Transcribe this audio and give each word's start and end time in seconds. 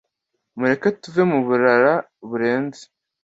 Mureke 0.57 0.89
tuve 1.01 1.23
mu 1.31 1.39
burara 1.45 1.93
berenze 2.29 2.83